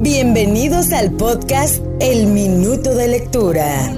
[0.00, 3.92] Bienvenidos al podcast El Minuto de Lectura.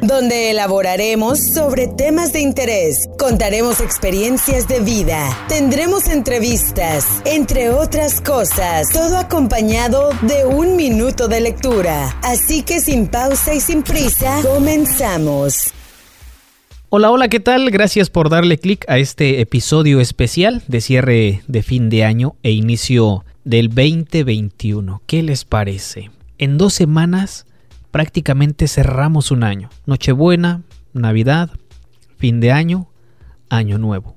[0.00, 8.86] Donde elaboraremos sobre temas de interés, contaremos experiencias de vida, tendremos entrevistas, entre otras cosas,
[8.92, 12.16] todo acompañado de un minuto de lectura.
[12.22, 15.74] Así que sin pausa y sin prisa, comenzamos.
[16.90, 17.72] Hola, hola, ¿qué tal?
[17.72, 22.52] Gracias por darle clic a este episodio especial de cierre de fin de año e
[22.52, 25.00] inicio del 2021.
[25.06, 26.10] ¿Qué les parece?
[26.36, 27.46] En dos semanas
[27.90, 29.70] prácticamente cerramos un año.
[29.86, 30.60] Nochebuena,
[30.92, 31.50] Navidad,
[32.18, 32.88] fin de año,
[33.48, 34.16] año nuevo.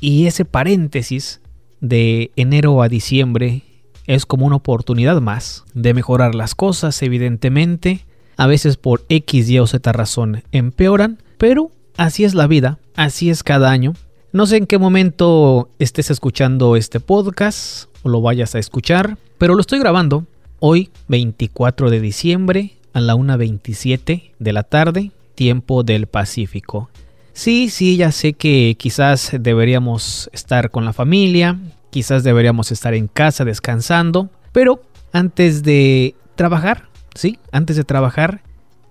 [0.00, 1.42] Y ese paréntesis
[1.82, 3.62] de enero a diciembre
[4.06, 8.06] es como una oportunidad más de mejorar las cosas, evidentemente.
[8.38, 13.28] A veces por X, Y o Z razón empeoran, pero Así es la vida, así
[13.28, 13.92] es cada año.
[14.32, 19.60] No sé en qué momento estés escuchando este podcast lo vayas a escuchar, pero lo
[19.60, 20.26] estoy grabando
[20.58, 26.90] hoy 24 de diciembre a la 1.27 de la tarde, tiempo del Pacífico.
[27.32, 31.58] Sí, sí, ya sé que quizás deberíamos estar con la familia,
[31.90, 38.42] quizás deberíamos estar en casa descansando, pero antes de trabajar, sí, antes de trabajar,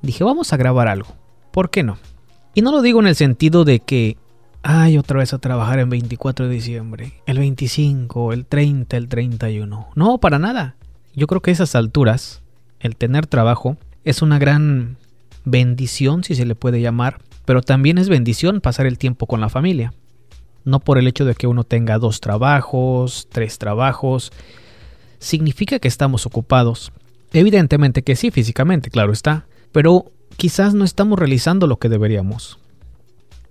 [0.01, 1.15] dije vamos a grabar algo.
[1.51, 1.97] ¿Por qué no?
[2.53, 4.17] Y no lo digo en el sentido de que,
[4.63, 9.87] ay, otra vez a trabajar en 24 de diciembre, el 25, el 30, el 31.
[9.95, 10.75] No, para nada.
[11.15, 12.41] Yo creo que a esas alturas,
[12.79, 14.97] el tener trabajo es una gran
[15.45, 19.49] bendición, si se le puede llamar, pero también es bendición pasar el tiempo con la
[19.49, 19.93] familia.
[20.63, 24.31] No por el hecho de que uno tenga dos trabajos, tres trabajos,
[25.19, 26.91] significa que estamos ocupados.
[27.33, 32.60] Evidentemente que sí, físicamente, claro está, pero quizás no estamos realizando lo que deberíamos.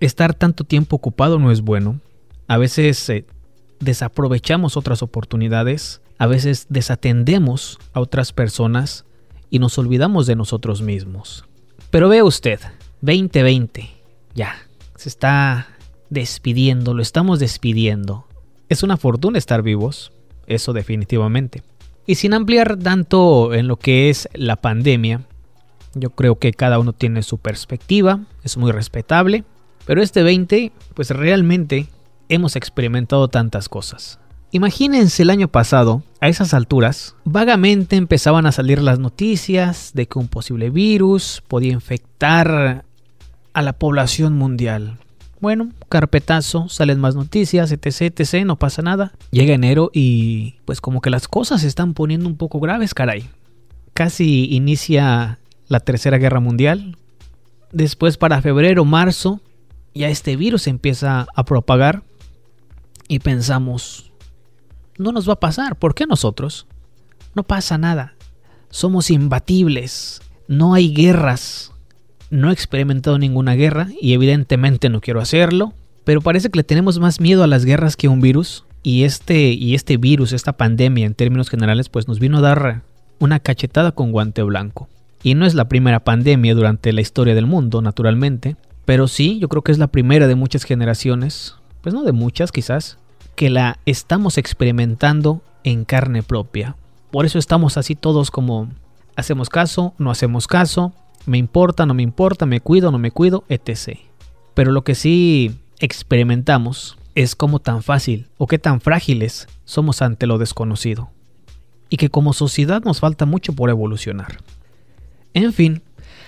[0.01, 2.01] Estar tanto tiempo ocupado no es bueno.
[2.48, 3.27] A veces eh,
[3.81, 9.05] desaprovechamos otras oportunidades, a veces desatendemos a otras personas
[9.51, 11.45] y nos olvidamos de nosotros mismos.
[11.91, 12.61] Pero vea usted,
[13.03, 13.91] 2020,
[14.34, 14.55] ya,
[14.97, 15.66] se está
[16.09, 18.27] despidiendo, lo estamos despidiendo.
[18.71, 20.12] Es una fortuna estar vivos,
[20.47, 21.62] eso definitivamente.
[22.06, 25.22] Y sin ampliar tanto en lo que es la pandemia,
[25.94, 29.44] yo creo que cada uno tiene su perspectiva, es muy respetable,
[29.91, 31.89] pero este 20, pues realmente
[32.28, 34.21] hemos experimentado tantas cosas.
[34.53, 40.21] Imagínense el año pasado, a esas alturas, vagamente empezaban a salir las noticias de que
[40.21, 42.84] un posible virus podía infectar
[43.53, 44.97] a la población mundial.
[45.41, 49.11] Bueno, carpetazo, salen más noticias, etc, etc, no pasa nada.
[49.33, 53.28] Llega enero y pues como que las cosas se están poniendo un poco graves, caray.
[53.93, 56.97] Casi inicia la Tercera Guerra Mundial.
[57.72, 59.41] Después para febrero, marzo,
[59.95, 62.03] ya este virus empieza a propagar
[63.09, 64.12] y pensamos,
[64.99, 66.67] no nos va a pasar, ¿por qué nosotros?
[67.34, 68.15] No pasa nada,
[68.71, 71.73] somos imbatibles, no hay guerras,
[72.31, 75.75] no he experimentado ninguna guerra y evidentemente no quiero hacerlo,
[76.05, 78.65] pero parece que le tenemos más miedo a las guerras que a un virus.
[78.83, 82.83] Y este, y este virus, esta pandemia en términos generales, pues nos vino a dar
[83.19, 84.89] una cachetada con guante blanco.
[85.22, 89.48] Y no es la primera pandemia durante la historia del mundo, naturalmente, pero sí, yo
[89.48, 92.98] creo que es la primera de muchas generaciones, pues no de muchas quizás,
[93.36, 96.76] que la estamos experimentando en carne propia.
[97.10, 98.68] Por eso estamos así todos como
[99.16, 100.92] hacemos caso, no hacemos caso,
[101.26, 103.98] me importa, no me importa, me cuido, no me cuido, etc.
[104.54, 110.26] Pero lo que sí experimentamos es cómo tan fácil o qué tan frágiles somos ante
[110.26, 111.10] lo desconocido.
[111.88, 114.38] Y que como sociedad nos falta mucho por evolucionar.
[115.34, 115.82] En fin,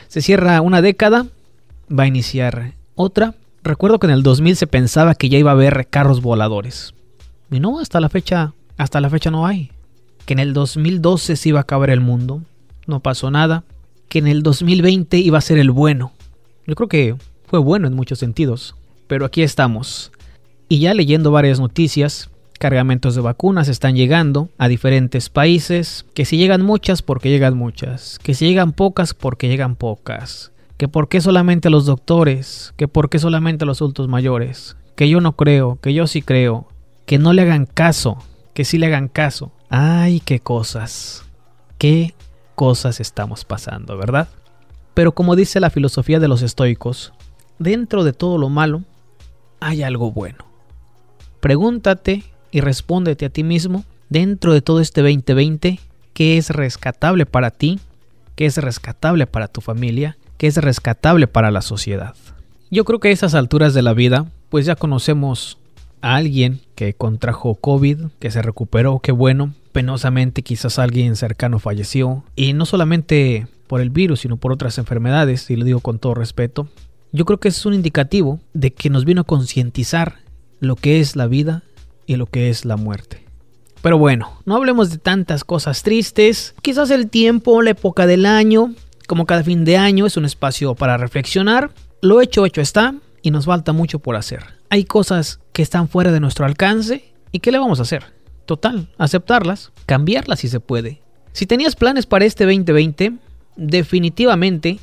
[0.08, 1.26] se cierra una década,
[1.96, 3.34] va a iniciar otra.
[3.62, 6.94] Recuerdo que en el 2000 se pensaba que ya iba a haber carros voladores.
[7.50, 9.70] Y no, hasta la fecha, hasta la fecha no hay.
[10.26, 12.42] Que en el 2012 se iba a acabar el mundo,
[12.86, 13.64] no pasó nada.
[14.08, 16.12] Que en el 2020 iba a ser el bueno.
[16.66, 17.16] Yo creo que
[17.46, 18.74] fue bueno en muchos sentidos.
[19.06, 20.10] Pero aquí estamos.
[20.68, 26.36] Y ya leyendo varias noticias, cargamentos de vacunas están llegando a diferentes países, que si
[26.36, 31.20] llegan muchas porque llegan muchas, que si llegan pocas porque llegan pocas, que por qué
[31.20, 35.94] solamente los doctores, que por qué solamente los adultos mayores, que yo no creo, que
[35.94, 36.68] yo sí creo,
[37.06, 38.18] que no le hagan caso,
[38.54, 39.52] que sí le hagan caso.
[39.68, 41.24] Ay, qué cosas,
[41.78, 42.14] qué
[42.54, 44.28] cosas estamos pasando, ¿verdad?
[44.94, 47.12] Pero como dice la filosofía de los estoicos,
[47.58, 48.82] dentro de todo lo malo
[49.60, 50.44] hay algo bueno.
[51.40, 55.80] Pregúntate y respóndete a ti mismo, dentro de todo este 2020,
[56.12, 57.80] qué es rescatable para ti,
[58.36, 62.16] qué es rescatable para tu familia, qué es rescatable para la sociedad.
[62.68, 65.56] Yo creo que a esas alturas de la vida, pues ya conocemos
[66.00, 69.54] a alguien que contrajo COVID, que se recuperó, qué bueno.
[69.70, 72.24] Penosamente quizás alguien cercano falleció.
[72.34, 76.14] Y no solamente por el virus, sino por otras enfermedades, y lo digo con todo
[76.14, 76.66] respeto.
[77.12, 80.16] Yo creo que es un indicativo de que nos vino a concientizar
[80.58, 81.62] lo que es la vida
[82.04, 83.22] y lo que es la muerte.
[83.80, 86.56] Pero bueno, no hablemos de tantas cosas tristes.
[86.62, 88.74] Quizás el tiempo, la época del año,
[89.12, 91.70] como cada fin de año, es un espacio para reflexionar.
[92.00, 94.42] Lo hecho, hecho está y nos falta mucho por hacer.
[94.70, 98.04] Hay cosas que están fuera de nuestro alcance y ¿qué le vamos a hacer?
[98.46, 101.02] Total, aceptarlas, cambiarlas si se puede.
[101.32, 103.18] Si tenías planes para este 2020,
[103.56, 104.80] definitivamente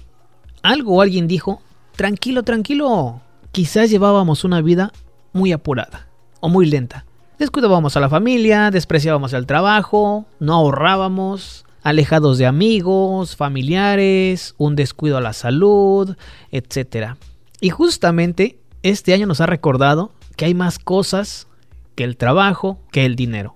[0.62, 1.64] algo o alguien dijo,
[1.96, 3.22] tranquilo, tranquilo,
[3.52, 4.92] quizás llevábamos una vida
[5.34, 6.08] muy apurada
[6.40, 7.04] o muy lenta.
[7.40, 15.18] Descuidábamos a la familia, despreciábamos el trabajo, no ahorrábamos, alejados de amigos, familiares, un descuido
[15.18, 16.16] a la salud,
[16.52, 17.16] etc.
[17.62, 21.48] Y justamente este año nos ha recordado que hay más cosas
[21.96, 23.56] que el trabajo, que el dinero.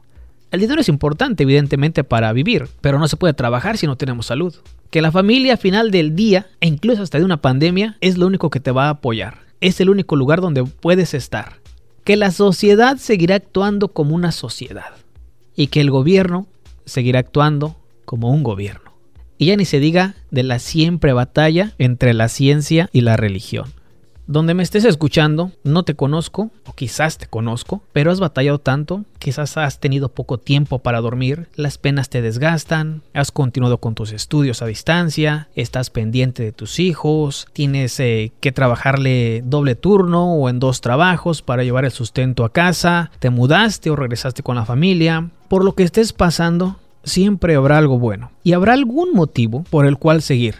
[0.51, 4.27] El dinero es importante, evidentemente, para vivir, pero no se puede trabajar si no tenemos
[4.27, 4.53] salud.
[4.91, 8.51] Que la familia final del día, e incluso hasta de una pandemia, es lo único
[8.51, 9.39] que te va a apoyar.
[9.61, 11.59] Es el único lugar donde puedes estar.
[12.03, 14.93] Que la sociedad seguirá actuando como una sociedad.
[15.55, 16.45] Y que el gobierno
[16.85, 18.93] seguirá actuando como un gobierno.
[19.37, 23.73] Y ya ni se diga de la siempre batalla entre la ciencia y la religión.
[24.25, 29.03] Donde me estés escuchando, no te conozco, o quizás te conozco, pero has batallado tanto,
[29.19, 34.13] quizás has tenido poco tiempo para dormir, las penas te desgastan, has continuado con tus
[34.13, 40.47] estudios a distancia, estás pendiente de tus hijos, tienes eh, que trabajarle doble turno o
[40.47, 44.65] en dos trabajos para llevar el sustento a casa, te mudaste o regresaste con la
[44.65, 49.85] familia, por lo que estés pasando, siempre habrá algo bueno y habrá algún motivo por
[49.85, 50.55] el cual seguir.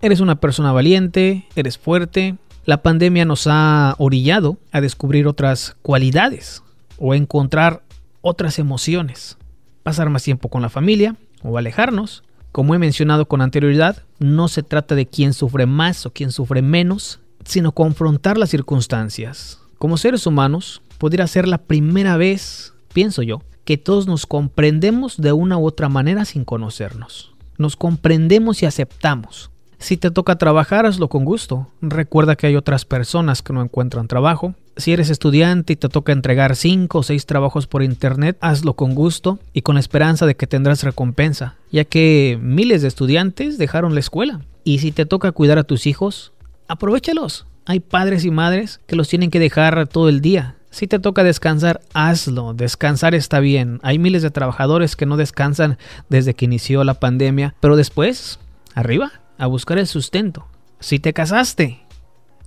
[0.00, 6.62] Eres una persona valiente, eres fuerte, la pandemia nos ha orillado a descubrir otras cualidades
[6.98, 7.82] o encontrar
[8.20, 9.38] otras emociones.
[9.82, 12.24] Pasar más tiempo con la familia o alejarnos.
[12.52, 16.60] Como he mencionado con anterioridad, no se trata de quién sufre más o quién sufre
[16.62, 19.60] menos, sino confrontar las circunstancias.
[19.78, 25.32] Como seres humanos, podría ser la primera vez, pienso yo, que todos nos comprendemos de
[25.32, 27.34] una u otra manera sin conocernos.
[27.58, 29.50] Nos comprendemos y aceptamos.
[29.78, 31.66] Si te toca trabajar, hazlo con gusto.
[31.82, 34.54] Recuerda que hay otras personas que no encuentran trabajo.
[34.78, 38.94] Si eres estudiante y te toca entregar 5 o 6 trabajos por internet, hazlo con
[38.94, 43.92] gusto y con la esperanza de que tendrás recompensa, ya que miles de estudiantes dejaron
[43.92, 44.40] la escuela.
[44.64, 46.32] Y si te toca cuidar a tus hijos,
[46.68, 47.44] aprovechalos.
[47.66, 50.54] Hay padres y madres que los tienen que dejar todo el día.
[50.70, 52.54] Si te toca descansar, hazlo.
[52.54, 53.80] Descansar está bien.
[53.82, 55.78] Hay miles de trabajadores que no descansan
[56.08, 58.38] desde que inició la pandemia, pero después,
[58.74, 60.46] arriba, a buscar el sustento.
[60.80, 61.80] Si te casaste,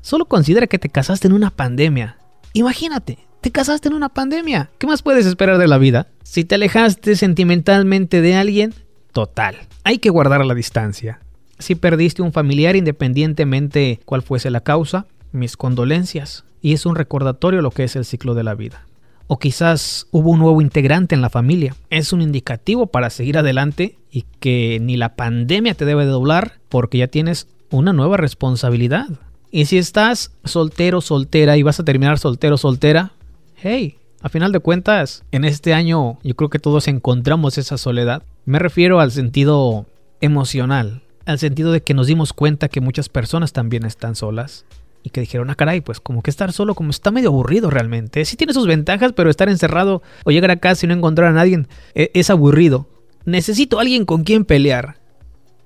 [0.01, 2.17] solo considera que te casaste en una pandemia.
[2.53, 4.69] Imagínate, te casaste en una pandemia.
[4.77, 6.07] ¿Qué más puedes esperar de la vida?
[6.23, 8.73] Si te alejaste sentimentalmente de alguien,
[9.13, 9.55] total.
[9.83, 11.19] Hay que guardar la distancia.
[11.59, 16.43] Si perdiste un familiar independientemente cuál fuese la causa, mis condolencias.
[16.61, 18.85] Y es un recordatorio lo que es el ciclo de la vida
[19.33, 21.73] o quizás hubo un nuevo integrante en la familia.
[21.89, 26.97] Es un indicativo para seguir adelante y que ni la pandemia te debe doblar porque
[26.97, 29.07] ya tienes una nueva responsabilidad.
[29.49, 33.13] Y si estás soltero, soltera y vas a terminar soltero, soltera,
[33.55, 38.23] hey, a final de cuentas, en este año yo creo que todos encontramos esa soledad.
[38.43, 39.85] Me refiero al sentido
[40.19, 44.65] emocional, al sentido de que nos dimos cuenta que muchas personas también están solas
[45.03, 48.23] y que dijeron, ah, caray, pues como que estar solo, como está medio aburrido realmente.
[48.25, 51.33] Sí tiene sus ventajas, pero estar encerrado o llegar a casa y no encontrar a
[51.33, 51.65] nadie
[51.95, 52.87] eh, es aburrido.
[53.25, 54.97] Necesito alguien con quien pelear.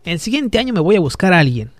[0.03, 1.71] El siguiente año me voy a buscar a alguien.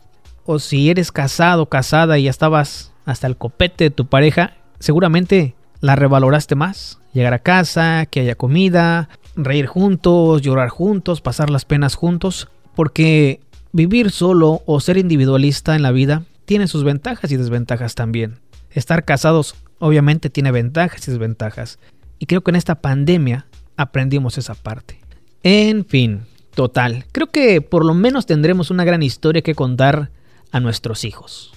[0.46, 5.56] O si eres casado, casada y ya estabas hasta el copete de tu pareja, seguramente
[5.82, 7.00] la revaloraste más.
[7.14, 12.50] Llegar a casa, que haya comida, reír juntos, llorar juntos, pasar las penas juntos.
[12.76, 13.40] Porque
[13.72, 18.40] vivir solo o ser individualista en la vida tiene sus ventajas y desventajas también.
[18.70, 21.80] Estar casados obviamente tiene ventajas y desventajas.
[22.20, 25.00] Y creo que en esta pandemia aprendimos esa parte.
[25.44, 26.22] En fin,
[26.54, 27.06] total.
[27.12, 30.12] Creo que por lo menos tendremos una gran historia que contar
[30.52, 31.54] a nuestros hijos.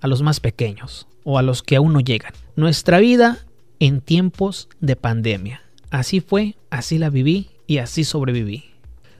[0.00, 2.32] A los más pequeños o a los que aún no llegan.
[2.54, 3.38] Nuestra vida
[3.80, 5.62] en tiempos de pandemia.
[5.90, 8.64] Así fue, así la viví y así sobreviví.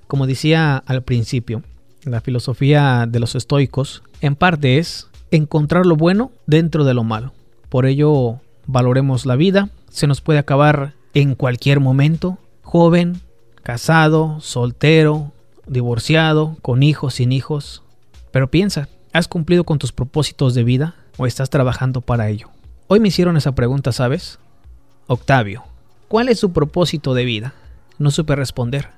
[0.07, 1.63] Como decía al principio,
[2.07, 7.33] la filosofía de los estoicos en parte es encontrar lo bueno dentro de lo malo.
[7.69, 9.71] Por ello, valoremos la vida.
[9.91, 12.39] Se nos puede acabar en cualquier momento.
[12.63, 13.21] Joven,
[13.63, 15.33] casado, soltero,
[15.67, 17.83] divorciado, con hijos, sin hijos.
[18.31, 22.49] Pero piensa, ¿has cumplido con tus propósitos de vida o estás trabajando para ello?
[22.87, 24.39] Hoy me hicieron esa pregunta, ¿sabes?
[25.09, 25.65] Octavio,
[26.07, 27.55] ¿cuál es su propósito de vida?
[27.99, 28.91] No supe responder.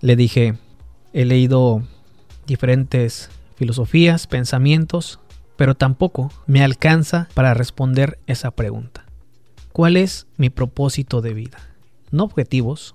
[0.00, 0.54] Le dije,
[1.12, 1.82] he leído
[2.52, 5.18] diferentes filosofías, pensamientos,
[5.56, 9.06] pero tampoco me alcanza para responder esa pregunta.
[9.72, 11.58] ¿Cuál es mi propósito de vida?
[12.10, 12.94] No objetivos,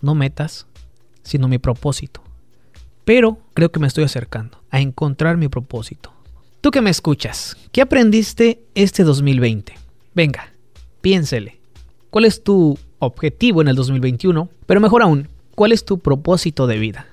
[0.00, 0.68] no metas,
[1.24, 2.22] sino mi propósito.
[3.04, 6.12] Pero creo que me estoy acercando a encontrar mi propósito.
[6.60, 9.74] Tú que me escuchas, ¿qué aprendiste este 2020?
[10.14, 10.52] Venga,
[11.00, 11.60] piénsele.
[12.10, 14.48] ¿Cuál es tu objetivo en el 2021?
[14.66, 17.06] Pero mejor aún, ¿cuál es tu propósito de vida?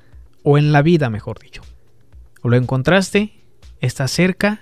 [0.50, 1.62] O en la vida, mejor dicho.
[2.42, 3.34] ¿O lo encontraste?
[3.82, 4.62] ¿Estás cerca?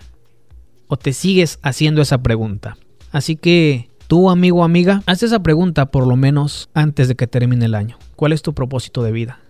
[0.87, 2.75] ¿O te sigues haciendo esa pregunta?
[3.11, 7.27] Así que tú, amigo o amiga, haz esa pregunta por lo menos antes de que
[7.27, 7.99] termine el año.
[8.15, 9.41] ¿Cuál es tu propósito de vida?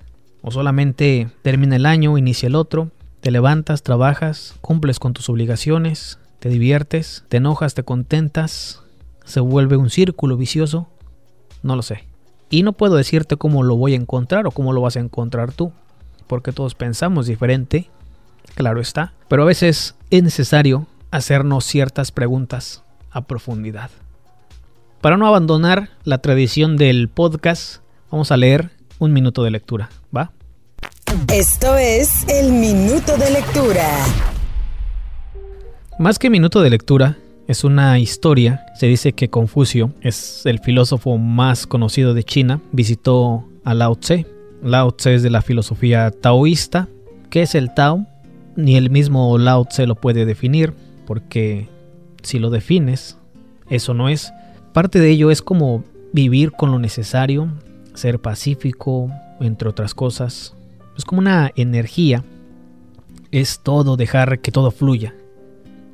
[0.41, 6.19] O solamente termina el año, inicia el otro, te levantas, trabajas, cumples con tus obligaciones,
[6.39, 8.83] te diviertes, te enojas, te contentas,
[9.23, 10.89] se vuelve un círculo vicioso,
[11.63, 12.09] no lo sé.
[12.49, 15.53] Y no puedo decirte cómo lo voy a encontrar o cómo lo vas a encontrar
[15.53, 15.71] tú,
[16.27, 17.89] porque todos pensamos diferente,
[18.55, 23.89] claro está, pero a veces es necesario hacernos ciertas preguntas a profundidad.
[25.01, 27.77] Para no abandonar la tradición del podcast,
[28.12, 30.32] vamos a leer un minuto de lectura, ¿va?
[31.32, 33.88] Esto es el minuto de lectura.
[35.98, 37.17] Más que minuto de lectura,
[37.48, 38.65] es una historia.
[38.75, 42.60] Se dice que Confucio es el filósofo más conocido de China.
[42.72, 44.34] Visitó a Lao Tse.
[44.63, 46.88] Lao Tse es de la filosofía taoísta.
[47.29, 48.05] ¿Qué es el Tao?
[48.55, 50.74] Ni el mismo Lao Tse lo puede definir,
[51.05, 51.67] porque
[52.24, 53.17] si lo defines,
[53.69, 54.33] eso no es.
[54.74, 55.83] Parte de ello es como
[56.13, 57.50] vivir con lo necesario,
[57.93, 59.09] ser pacífico,
[59.39, 60.55] entre otras cosas.
[60.97, 62.24] Es como una energía.
[63.31, 65.13] Es todo dejar que todo fluya.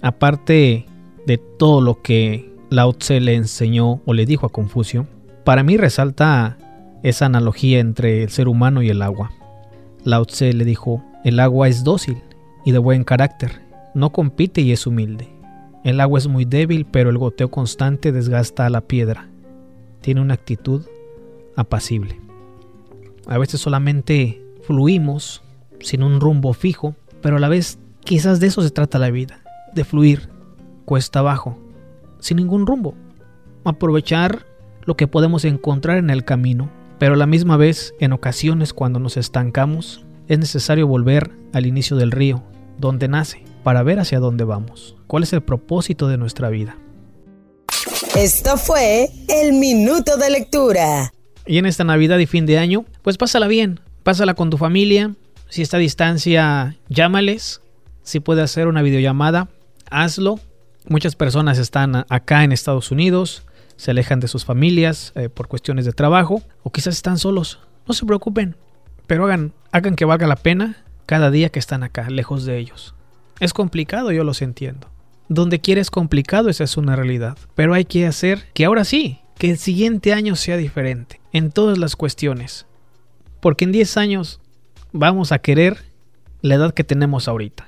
[0.02, 0.86] Aparte
[1.26, 5.08] de todo lo que Lao Tse le enseñó o le dijo a Confucio,
[5.44, 6.58] para mí resalta
[7.04, 9.32] esa analogía entre el ser humano y el agua.
[10.04, 12.18] Lao Tse le dijo, el agua es dócil
[12.66, 13.62] y de buen carácter,
[13.94, 15.30] no compite y es humilde.
[15.84, 19.30] El agua es muy débil, pero el goteo constante desgasta a la piedra.
[20.02, 20.86] Tiene una actitud
[21.56, 22.20] apacible.
[23.28, 25.44] A veces solamente fluimos
[25.80, 29.42] sin un rumbo fijo, pero a la vez quizás de eso se trata la vida,
[29.74, 30.30] de fluir
[30.86, 31.58] cuesta abajo,
[32.20, 32.96] sin ningún rumbo.
[33.64, 34.46] Aprovechar
[34.86, 36.70] lo que podemos encontrar en el camino,
[37.02, 41.98] pero a la misma vez, en ocasiones cuando nos estancamos, es necesario volver al inicio
[41.98, 42.44] del río,
[42.78, 46.78] donde nace, para ver hacia dónde vamos, cuál es el propósito de nuestra vida.
[48.16, 51.12] Esto fue el minuto de lectura.
[51.48, 55.16] Y en esta Navidad y fin de año, pues pásala bien, pásala con tu familia.
[55.50, 57.62] Si está a distancia, llámales.
[58.04, 59.50] Si puede hacer una videollamada,
[59.90, 60.40] hazlo.
[60.88, 63.42] Muchas personas están acá en Estados Unidos,
[63.82, 67.58] se alejan de sus familias eh, por cuestiones de trabajo o quizás están solos.
[67.88, 68.56] No se preocupen,
[69.08, 72.94] pero hagan, hagan que valga la pena cada día que están acá, lejos de ellos.
[73.40, 74.88] Es complicado, yo los entiendo.
[75.30, 77.40] Donde quieres complicado, esa es una realidad.
[77.56, 81.80] Pero hay que hacer que ahora sí, que el siguiente año sea diferente en todas
[81.80, 82.68] las cuestiones.
[83.40, 84.42] Porque en 10 años
[84.92, 85.80] vamos a querer
[86.44, 87.66] la edad que tenemos ahorita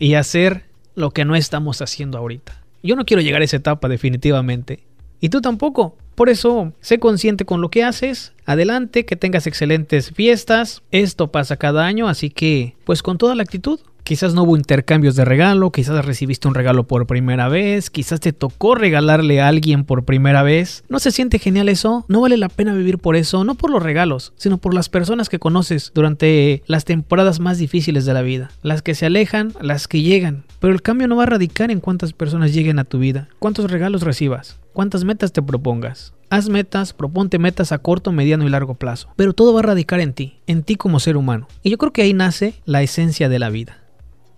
[0.00, 0.64] y hacer
[0.96, 2.60] lo que no estamos haciendo ahorita.
[2.82, 4.82] Yo no quiero llegar a esa etapa definitivamente.
[5.24, 5.96] Y tú tampoco.
[6.16, 8.34] Por eso, sé consciente con lo que haces.
[8.44, 10.82] Adelante, que tengas excelentes fiestas.
[10.90, 13.80] Esto pasa cada año, así que, pues con toda la actitud.
[14.02, 18.34] Quizás no hubo intercambios de regalo, quizás recibiste un regalo por primera vez, quizás te
[18.34, 20.84] tocó regalarle a alguien por primera vez.
[20.90, 22.04] ¿No se siente genial eso?
[22.06, 23.44] ¿No vale la pena vivir por eso?
[23.44, 28.04] No por los regalos, sino por las personas que conoces durante las temporadas más difíciles
[28.04, 28.50] de la vida.
[28.60, 30.44] Las que se alejan, las que llegan.
[30.60, 33.70] Pero el cambio no va a radicar en cuántas personas lleguen a tu vida, cuántos
[33.70, 36.12] regalos recibas, cuántas metas te propongas.
[36.28, 39.08] Haz metas, proponte metas a corto, mediano y largo plazo.
[39.16, 41.48] Pero todo va a radicar en ti, en ti como ser humano.
[41.62, 43.78] Y yo creo que ahí nace la esencia de la vida.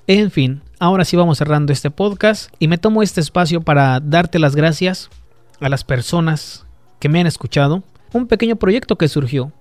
[0.07, 4.39] En fin, ahora sí vamos cerrando este podcast y me tomo este espacio para darte
[4.39, 5.11] las gracias
[5.59, 6.67] a las personas
[7.01, 7.83] que me han escuchado.
[8.13, 9.53] Un pequeño proyecto que surgió,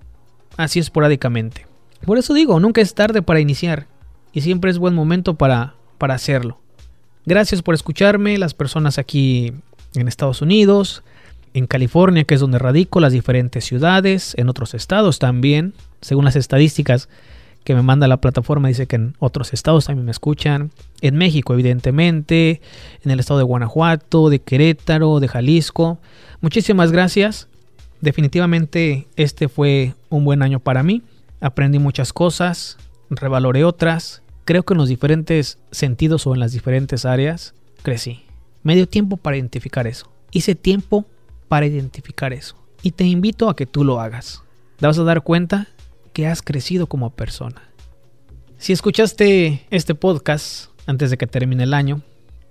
[0.56, 1.66] así esporádicamente.
[2.04, 3.86] Por eso digo, nunca es tarde para iniciar
[4.32, 6.60] y siempre es buen momento para, para hacerlo.
[7.24, 9.52] Gracias por escucharme, las personas aquí
[10.00, 11.02] en Estados Unidos,
[11.54, 16.36] en California, que es donde radico, las diferentes ciudades, en otros estados también, según las
[16.36, 17.08] estadísticas
[17.66, 20.70] que me manda la plataforma dice que en otros estados también me escuchan.
[21.00, 22.60] En México, evidentemente.
[23.02, 25.98] En el estado de Guanajuato, de Querétaro, de Jalisco.
[26.40, 27.48] Muchísimas gracias.
[28.00, 31.02] Definitivamente este fue un buen año para mí.
[31.40, 32.78] Aprendí muchas cosas,
[33.10, 34.22] revaloré otras.
[34.44, 38.25] Creo que en los diferentes sentidos o en las diferentes áreas crecí.
[38.66, 40.10] Me dio tiempo para identificar eso.
[40.32, 41.04] Hice tiempo
[41.46, 42.56] para identificar eso.
[42.82, 44.42] Y te invito a que tú lo hagas.
[44.78, 45.68] Te vas a dar cuenta
[46.12, 47.62] que has crecido como persona.
[48.58, 52.02] Si escuchaste este podcast antes de que termine el año,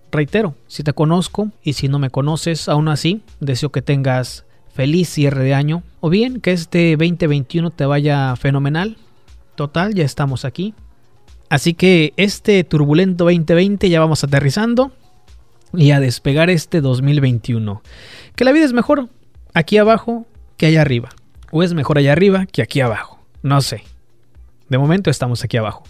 [0.09, 5.09] reitero, si te conozco y si no me conoces aún así, deseo que tengas feliz
[5.09, 8.95] cierre de año o bien que este 2021 te vaya fenomenal.
[9.55, 10.75] Total, ya estamos aquí.
[11.49, 14.93] Así que este turbulento 2020 ya vamos aterrizando
[15.77, 17.81] y a despegar este 2021.
[18.35, 19.09] Que la vida es mejor
[19.53, 20.25] aquí abajo
[20.57, 21.09] que allá arriba.
[21.51, 23.19] O es mejor allá arriba que aquí abajo.
[23.41, 23.83] No sé.
[24.69, 25.83] De momento estamos aquí abajo.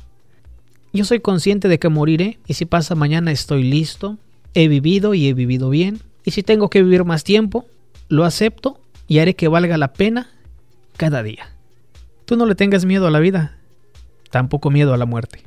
[0.93, 4.17] Yo soy consciente de que moriré y si pasa mañana estoy listo.
[4.53, 5.99] He vivido y he vivido bien.
[6.23, 7.65] Y si tengo que vivir más tiempo,
[8.09, 10.29] lo acepto y haré que valga la pena
[10.97, 11.49] cada día.
[12.25, 13.57] Tú no le tengas miedo a la vida,
[14.31, 15.43] tampoco miedo a la muerte.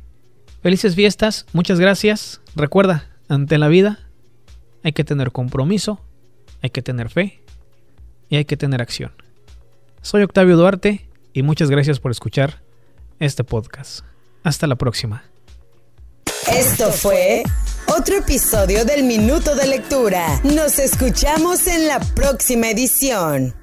[0.63, 2.41] Felices fiestas, muchas gracias.
[2.55, 4.08] Recuerda, ante la vida
[4.89, 6.01] hay que tener compromiso,
[6.63, 7.43] hay que tener fe
[8.31, 9.13] y hay que tener acción.
[10.01, 12.63] Soy Octavio Duarte y muchas gracias por escuchar
[13.21, 14.01] este podcast.
[14.45, 15.25] Hasta la próxima.
[16.51, 17.43] Esto fue
[17.87, 20.41] otro episodio del Minuto de Lectura.
[20.43, 23.58] Nos escuchamos en la próxima edición.